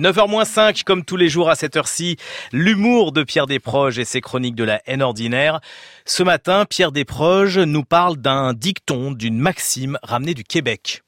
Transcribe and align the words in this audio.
9h-5, 0.00 0.84
comme 0.84 1.04
tous 1.04 1.16
les 1.16 1.28
jours 1.28 1.50
à 1.50 1.56
cette 1.56 1.74
heure-ci, 1.74 2.18
l'humour 2.52 3.10
de 3.10 3.24
Pierre 3.24 3.48
Desproges 3.48 3.98
et 3.98 4.04
ses 4.04 4.20
chroniques 4.20 4.54
de 4.54 4.62
la 4.62 4.80
haine 4.86 5.02
ordinaire. 5.02 5.60
Ce 6.04 6.22
matin, 6.22 6.66
Pierre 6.66 6.92
Desproges 6.92 7.58
nous 7.58 7.82
parle 7.82 8.16
d'un 8.16 8.52
dicton, 8.54 9.10
d'une 9.10 9.38
maxime 9.38 9.98
ramenée 10.04 10.34
du 10.34 10.44
Québec. 10.44 11.02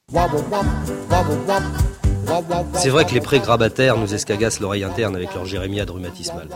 C'est 2.74 2.88
vrai 2.88 3.04
que 3.04 3.14
les 3.14 3.20
pré-grabataires 3.20 3.96
nous 3.96 4.12
escagassent 4.12 4.58
l'oreille 4.58 4.82
interne 4.82 5.14
avec 5.14 5.34
leur 5.34 5.44
jérémiade 5.44 5.90
rhumatismale. 5.90 6.48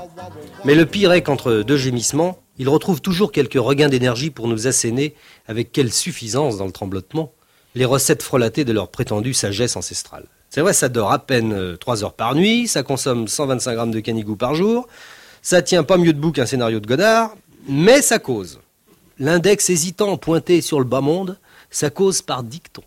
Mais 0.64 0.74
le 0.74 0.86
pire 0.86 1.12
est 1.12 1.22
qu'entre 1.22 1.62
deux 1.62 1.76
gémissements, 1.76 2.42
ils 2.58 2.68
retrouvent 2.68 3.00
toujours 3.00 3.30
quelques 3.30 3.54
regains 3.54 3.88
d'énergie 3.88 4.30
pour 4.30 4.48
nous 4.48 4.66
asséner, 4.66 5.14
avec 5.46 5.70
quelle 5.70 5.92
suffisance 5.92 6.56
dans 6.56 6.66
le 6.66 6.72
tremblotement, 6.72 7.32
les 7.76 7.84
recettes 7.84 8.24
frelatées 8.24 8.64
de 8.64 8.72
leur 8.72 8.90
prétendue 8.90 9.34
sagesse 9.34 9.76
ancestrale. 9.76 10.26
C'est 10.54 10.60
vrai, 10.60 10.72
ça 10.72 10.88
dort 10.88 11.10
à 11.10 11.18
peine 11.18 11.76
3 11.78 12.02
euh, 12.02 12.06
heures 12.06 12.12
par 12.12 12.36
nuit, 12.36 12.68
ça 12.68 12.84
consomme 12.84 13.26
125 13.26 13.74
grammes 13.74 13.90
de 13.90 13.98
canigou 13.98 14.36
par 14.36 14.54
jour, 14.54 14.86
ça 15.42 15.62
tient 15.62 15.82
pas 15.82 15.96
mieux 15.96 16.12
debout 16.12 16.30
qu'un 16.30 16.46
scénario 16.46 16.78
de 16.78 16.86
Godard, 16.86 17.34
mais 17.66 18.02
ça 18.02 18.20
cause. 18.20 18.60
L'index 19.18 19.68
hésitant 19.68 20.16
pointé 20.16 20.60
sur 20.60 20.78
le 20.78 20.84
bas 20.84 21.00
monde, 21.00 21.40
ça 21.70 21.90
cause 21.90 22.22
par 22.22 22.44
dicton. 22.44 22.84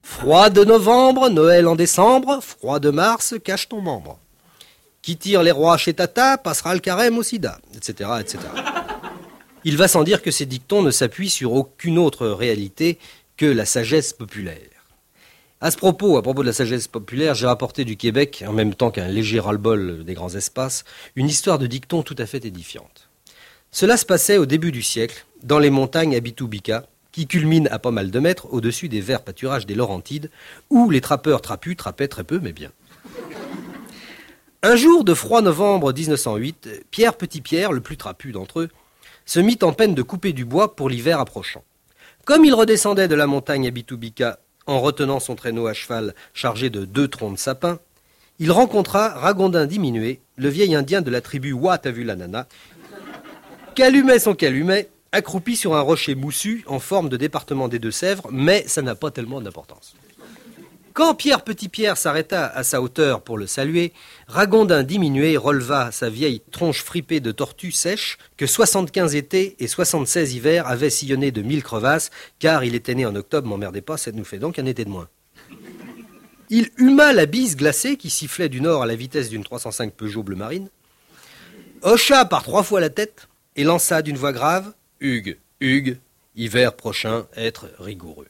Froid 0.00 0.48
de 0.48 0.62
novembre, 0.62 1.28
Noël 1.28 1.66
en 1.66 1.74
décembre, 1.74 2.38
froid 2.40 2.78
de 2.78 2.90
mars, 2.90 3.34
cache 3.42 3.68
ton 3.68 3.80
membre. 3.80 4.20
Qui 5.02 5.16
tire 5.16 5.42
les 5.42 5.50
rois 5.50 5.78
chez 5.78 5.94
Tata 5.94 6.38
passera 6.38 6.72
le 6.72 6.78
carême 6.78 7.18
au 7.18 7.24
sida, 7.24 7.58
etc., 7.74 8.10
etc. 8.20 8.38
Il 9.64 9.76
va 9.76 9.88
sans 9.88 10.04
dire 10.04 10.22
que 10.22 10.30
ces 10.30 10.46
dictons 10.46 10.82
ne 10.82 10.92
s'appuient 10.92 11.30
sur 11.30 11.52
aucune 11.54 11.98
autre 11.98 12.28
réalité 12.28 13.00
que 13.36 13.46
la 13.46 13.66
sagesse 13.66 14.12
populaire. 14.12 14.71
À 15.64 15.70
ce 15.70 15.76
propos, 15.76 16.16
à 16.16 16.22
propos 16.22 16.42
de 16.42 16.48
la 16.48 16.52
sagesse 16.52 16.88
populaire, 16.88 17.36
j'ai 17.36 17.46
rapporté 17.46 17.84
du 17.84 17.96
Québec, 17.96 18.42
en 18.48 18.52
même 18.52 18.74
temps 18.74 18.90
qu'un 18.90 19.06
léger 19.06 19.38
ras-le-bol 19.38 20.02
des 20.04 20.14
grands 20.14 20.34
espaces, 20.34 20.82
une 21.14 21.28
histoire 21.28 21.60
de 21.60 21.68
dicton 21.68 22.02
tout 22.02 22.16
à 22.18 22.26
fait 22.26 22.44
édifiante. 22.44 23.08
Cela 23.70 23.96
se 23.96 24.04
passait 24.04 24.38
au 24.38 24.44
début 24.44 24.72
du 24.72 24.82
siècle, 24.82 25.24
dans 25.44 25.60
les 25.60 25.70
montagnes 25.70 26.16
Abitubica, 26.16 26.84
qui 27.12 27.28
culminent 27.28 27.68
à 27.70 27.78
pas 27.78 27.92
mal 27.92 28.10
de 28.10 28.18
mètres 28.18 28.52
au-dessus 28.52 28.88
des 28.88 29.00
verts 29.00 29.22
pâturages 29.22 29.64
des 29.64 29.76
Laurentides, 29.76 30.30
où 30.68 30.90
les 30.90 31.00
trappeurs 31.00 31.40
trapus 31.40 31.76
trappaient 31.76 32.08
très 32.08 32.24
peu, 32.24 32.40
mais 32.42 32.52
bien. 32.52 32.72
Un 34.64 34.74
jour 34.74 35.04
de 35.04 35.14
froid 35.14 35.42
novembre 35.42 35.92
1908, 35.92 36.86
Pierre 36.90 37.14
Petit-Pierre, 37.14 37.70
le 37.70 37.80
plus 37.80 37.96
trapu 37.96 38.32
d'entre 38.32 38.62
eux, 38.62 38.68
se 39.26 39.38
mit 39.38 39.60
en 39.62 39.72
peine 39.72 39.94
de 39.94 40.02
couper 40.02 40.32
du 40.32 40.44
bois 40.44 40.74
pour 40.74 40.88
l'hiver 40.88 41.20
approchant. 41.20 41.62
Comme 42.24 42.44
il 42.44 42.52
redescendait 42.52 43.06
de 43.06 43.14
la 43.14 43.28
montagne 43.28 43.68
Abitubica 43.68 44.40
en 44.66 44.80
retenant 44.80 45.20
son 45.20 45.34
traîneau 45.34 45.66
à 45.66 45.74
cheval 45.74 46.14
chargé 46.34 46.70
de 46.70 46.84
deux 46.84 47.08
troncs 47.08 47.34
de 47.34 47.38
sapin, 47.38 47.78
il 48.38 48.50
rencontra 48.50 49.08
Ragondin 49.08 49.66
diminué, 49.66 50.20
le 50.36 50.48
vieil 50.48 50.74
indien 50.74 51.02
de 51.02 51.10
la 51.10 51.20
tribu 51.20 51.54
Nana, 51.54 52.46
qu'allumait 53.74 54.18
son 54.18 54.34
calumet, 54.34 54.88
accroupi 55.12 55.56
sur 55.56 55.74
un 55.74 55.80
rocher 55.80 56.14
moussu 56.14 56.64
en 56.66 56.78
forme 56.78 57.08
de 57.08 57.16
département 57.16 57.68
des 57.68 57.78
Deux-Sèvres, 57.78 58.28
mais 58.30 58.64
ça 58.66 58.82
n'a 58.82 58.94
pas 58.94 59.10
tellement 59.10 59.40
d'importance. 59.40 59.94
Quand 60.94 61.14
Pierre 61.14 61.42
Petit-Pierre 61.42 61.96
s'arrêta 61.96 62.46
à 62.46 62.64
sa 62.64 62.82
hauteur 62.82 63.22
pour 63.22 63.38
le 63.38 63.46
saluer, 63.46 63.94
Ragondin 64.26 64.82
diminué 64.82 65.38
releva 65.38 65.90
sa 65.90 66.10
vieille 66.10 66.42
tronche 66.50 66.82
fripée 66.82 67.20
de 67.20 67.32
tortue 67.32 67.72
sèche 67.72 68.18
que 68.36 68.46
75 68.46 69.14
étés 69.14 69.56
et 69.58 69.68
76 69.68 70.34
hivers 70.34 70.66
avaient 70.66 70.90
sillonné 70.90 71.30
de 71.30 71.40
mille 71.40 71.62
crevasses, 71.62 72.10
car 72.38 72.62
il 72.62 72.74
était 72.74 72.94
né 72.94 73.06
en 73.06 73.16
octobre, 73.16 73.48
m'emmerdez 73.48 73.80
pas, 73.80 73.96
ça 73.96 74.12
nous 74.12 74.24
fait 74.24 74.38
donc 74.38 74.58
un 74.58 74.66
été 74.66 74.84
de 74.84 74.90
moins. 74.90 75.08
Il 76.50 76.68
huma 76.76 77.14
la 77.14 77.24
bise 77.24 77.56
glacée 77.56 77.96
qui 77.96 78.10
sifflait 78.10 78.50
du 78.50 78.60
nord 78.60 78.82
à 78.82 78.86
la 78.86 78.94
vitesse 78.94 79.30
d'une 79.30 79.44
305 79.44 79.94
Peugeot 79.94 80.22
bleu 80.22 80.36
marine, 80.36 80.68
hocha 81.80 82.26
par 82.26 82.42
trois 82.42 82.64
fois 82.64 82.80
la 82.80 82.90
tête 82.90 83.28
et 83.56 83.64
lança 83.64 84.02
d'une 84.02 84.18
voix 84.18 84.32
grave 84.32 84.74
Hugues, 85.00 85.38
Hugues, 85.60 85.98
hiver 86.36 86.74
prochain, 86.76 87.26
être 87.34 87.70
rigoureux. 87.78 88.28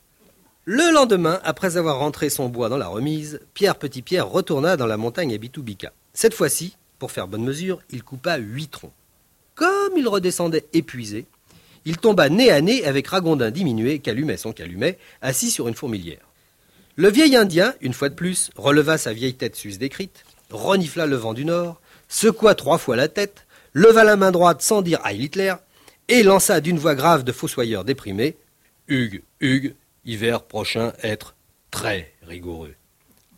Le 0.64 0.92
lendemain, 0.92 1.40
après 1.42 1.76
avoir 1.76 1.98
rentré 1.98 2.30
son 2.30 2.48
bois 2.48 2.68
dans 2.68 2.76
la 2.76 2.86
remise, 2.86 3.40
Pierre 3.52 3.74
Petit-Pierre 3.74 4.28
retourna 4.28 4.76
dans 4.76 4.86
la 4.86 4.96
montagne 4.96 5.34
Abitubica. 5.34 5.92
Cette 6.14 6.34
fois-ci, 6.34 6.76
pour 7.00 7.10
faire 7.10 7.26
bonne 7.26 7.42
mesure, 7.42 7.80
il 7.90 8.04
coupa 8.04 8.36
huit 8.36 8.70
troncs. 8.70 8.92
Comme 9.56 9.96
il 9.96 10.06
redescendait 10.06 10.66
épuisé, 10.72 11.26
il 11.84 11.96
tomba 11.96 12.28
nez 12.28 12.52
à 12.52 12.60
nez 12.60 12.84
avec 12.84 13.08
Ragondin 13.08 13.50
diminué, 13.50 13.98
calumet 13.98 14.36
son 14.36 14.52
calumet, 14.52 14.98
assis 15.20 15.50
sur 15.50 15.66
une 15.66 15.74
fourmilière. 15.74 16.28
Le 16.94 17.08
vieil 17.08 17.34
Indien, 17.34 17.74
une 17.80 17.92
fois 17.92 18.08
de 18.08 18.14
plus, 18.14 18.50
releva 18.54 18.98
sa 18.98 19.12
vieille 19.12 19.34
tête 19.34 19.56
sus 19.56 19.78
décrite, 19.78 20.24
renifla 20.50 21.06
le 21.06 21.16
vent 21.16 21.34
du 21.34 21.44
nord, 21.44 21.80
secoua 22.06 22.54
trois 22.54 22.78
fois 22.78 22.94
la 22.94 23.08
tête, 23.08 23.46
leva 23.72 24.04
la 24.04 24.14
main 24.14 24.30
droite 24.30 24.62
sans 24.62 24.80
dire 24.80 25.00
Heil 25.04 25.24
Hitler, 25.24 25.54
et 26.06 26.22
lança 26.22 26.60
d'une 26.60 26.78
voix 26.78 26.94
grave 26.94 27.24
de 27.24 27.32
fossoyeur 27.32 27.82
déprimé 27.82 28.36
Hugues, 28.86 29.22
Hugues, 29.40 29.74
hiver 30.04 30.44
prochain 30.44 30.92
être 31.02 31.34
très 31.70 32.12
rigoureux. 32.22 32.74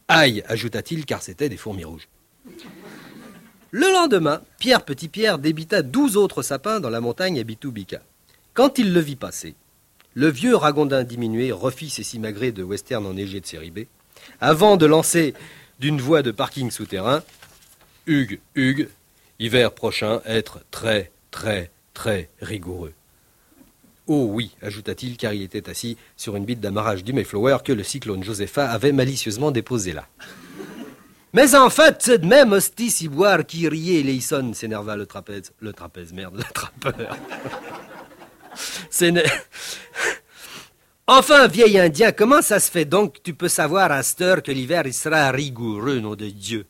Aïe, 0.09 0.43
ajouta-t-il, 0.47 1.07
car 1.07 1.23
c'était 1.23 1.49
des 1.49 1.57
fourmis 1.57 1.85
rouges. 1.85 2.09
Le 3.71 3.93
lendemain, 3.93 4.43
Pierre 4.59 4.85
Petit-Pierre 4.85 5.39
débita 5.39 5.83
douze 5.83 6.17
autres 6.17 6.43
sapins 6.43 6.81
dans 6.81 6.91
la 6.91 7.01
montagne 7.01 7.41
Abitubica. 7.41 8.03
Quand 8.53 8.79
il 8.79 8.93
le 8.93 9.01
vit 9.01 9.17
passer, 9.17 9.55
le 10.15 10.31
vieux 10.31 10.55
ragondin 10.55 11.03
diminué 11.03 11.51
refit 11.51 11.91
ses 11.91 12.05
simagrées 12.05 12.53
de 12.53 12.63
western 12.63 13.05
enneigé 13.05 13.41
de 13.41 13.47
série 13.47 13.73
B, 13.73 13.81
avant 14.41 14.77
de 14.77 14.87
lancer 14.87 15.35
d'une 15.81 16.01
voie 16.01 16.23
de 16.23 16.31
parking 16.31 16.71
souterrain 16.71 17.25
Hugues, 18.07 18.39
Hugues, 18.55 18.89
hiver 19.39 19.73
prochain 19.73 20.21
être 20.25 20.61
très, 20.71 21.11
très, 21.31 21.71
très 21.95 22.29
rigoureux. 22.41 22.93
Oh 24.07 24.27
oui, 24.31 24.55
ajouta-t-il, 24.61 25.17
car 25.17 25.33
il 25.33 25.43
était 25.43 25.71
assis 25.71 25.97
sur 26.17 26.37
une 26.37 26.45
bite 26.45 26.61
d'amarrage 26.61 27.05
du 27.05 27.13
Mayflower 27.13 27.59
que 27.65 27.73
le 27.73 27.83
cyclone 27.83 28.23
Josepha 28.23 28.71
avait 28.71 28.93
malicieusement 28.93 29.51
déposé 29.51 29.93
là. 29.93 30.07
Mais 31.33 31.55
en 31.57 31.71
fait, 31.71 31.97
c'est 32.01 32.19
de 32.19 32.27
même 32.27 32.53
hostie 32.53 32.91
si 32.91 33.09
boire 33.09 33.45
qui 33.45 33.67
riait 33.67 34.03
Leison, 34.03 34.53
s'énerva 34.53 34.95
le 34.95 35.07
trapèze. 35.07 35.53
Le 35.59 35.73
trapèze, 35.73 36.13
merde, 36.13 36.37
le 36.37 36.45
trappeur. 36.45 37.17
c'est 38.91 39.13
Enfin, 41.07 41.49
vieil 41.49 41.79
indien, 41.79 42.13
comment 42.13 42.41
ça 42.41 42.61
se 42.61 42.71
fait 42.71 42.85
donc 42.87 43.15
que 43.15 43.21
tu 43.23 43.35
peux 43.35 43.49
savoir 43.49 43.91
à 43.91 44.03
cette 44.03 44.21
heure 44.21 44.43
que 44.43 44.53
l'hiver 44.53 44.85
il 44.87 44.95
sera 44.95 45.31
rigoureux, 45.33 46.01
nom 46.01 46.15
de 46.15 46.29
Dieu? 46.31 46.67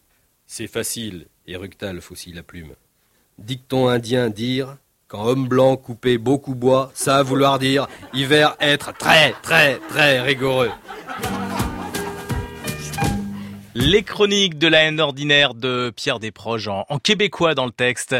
C'est 0.46 0.66
facile, 0.66 1.26
éructa 1.46 1.92
le 1.92 2.00
à 2.38 2.42
plume. 2.42 2.74
Dicton 3.38 3.88
indien 3.88 4.30
dire 4.30 4.76
quand 5.14 5.26
homme 5.26 5.46
blanc 5.46 5.76
coupait 5.76 6.18
beaucoup 6.18 6.56
bois, 6.56 6.90
ça 6.92 7.18
a 7.18 7.22
vouloir 7.22 7.60
dire 7.60 7.86
hiver 8.14 8.56
être 8.60 8.92
très 8.98 9.30
très 9.42 9.76
très 9.88 10.20
rigoureux. 10.20 10.72
Les 13.76 14.02
chroniques 14.02 14.58
de 14.58 14.66
la 14.66 14.82
haine 14.82 15.00
ordinaire 15.00 15.54
de 15.54 15.92
Pierre 15.94 16.18
Desproges 16.18 16.66
en 16.68 16.98
québécois 16.98 17.54
dans 17.54 17.66
le 17.66 17.70
texte. 17.70 18.16